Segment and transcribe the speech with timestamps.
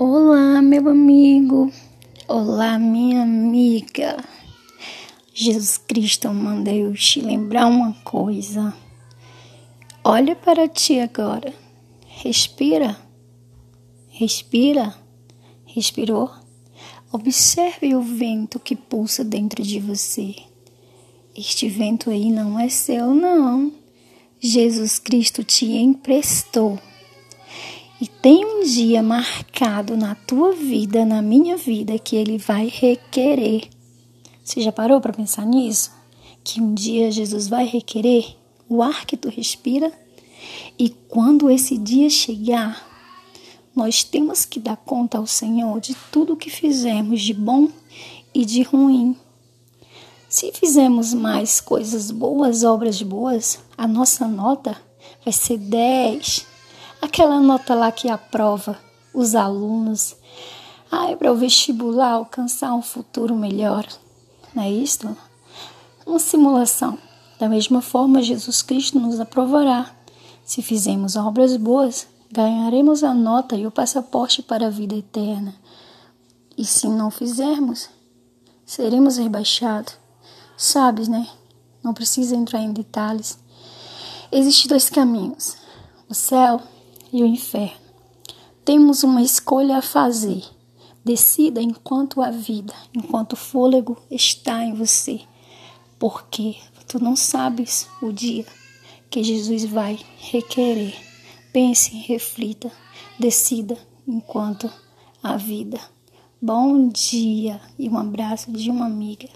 [0.00, 1.72] Olá, meu amigo.
[2.28, 4.24] Olá, minha amiga.
[5.34, 8.72] Jesus Cristo manda eu te lembrar uma coisa.
[10.04, 11.52] Olha para ti agora.
[12.06, 12.96] Respira.
[14.06, 14.94] Respira.
[15.66, 16.30] Respirou?
[17.10, 20.32] Observe o vento que pulsa dentro de você.
[21.36, 23.72] Este vento aí não é seu, não.
[24.38, 26.78] Jesus Cristo te emprestou
[28.00, 33.68] e tem um dia marcado na tua vida, na minha vida, que ele vai requerer.
[34.44, 35.90] Você já parou para pensar nisso?
[36.44, 38.36] Que um dia Jesus vai requerer
[38.68, 39.92] o ar que tu respira?
[40.78, 42.86] E quando esse dia chegar,
[43.74, 47.68] nós temos que dar conta ao Senhor de tudo que fizemos de bom
[48.32, 49.16] e de ruim.
[50.28, 54.80] Se fizemos mais coisas boas, obras boas, a nossa nota
[55.24, 56.46] vai ser 10,
[57.00, 58.78] aquela nota lá que aprova
[59.12, 60.16] os alunos.
[60.90, 63.86] Ai, para o vestibular alcançar um futuro melhor.
[64.54, 65.16] Não é isto?
[66.06, 66.98] Uma simulação.
[67.38, 69.94] Da mesma forma, Jesus Cristo nos aprovará.
[70.44, 75.54] Se fizermos obras boas, ganharemos a nota e o passaporte para a vida eterna.
[76.56, 77.88] E se não fizermos,
[78.64, 79.96] seremos rebaixados.
[80.56, 81.28] Sabes, né?
[81.82, 83.38] Não precisa entrar em detalhes.
[84.32, 85.56] Existem dois caminhos:
[86.08, 86.60] o céu
[87.12, 87.76] e o inferno.
[88.64, 90.44] Temos uma escolha a fazer.
[91.04, 95.20] Decida enquanto a vida, enquanto o fôlego está em você,
[95.98, 96.56] porque
[96.86, 98.44] tu não sabes o dia
[99.08, 100.94] que Jesus vai requerer.
[101.52, 102.70] Pense, reflita,
[103.18, 104.70] decida enquanto
[105.22, 105.80] a vida.
[106.40, 109.28] Bom dia e um abraço de uma amiga.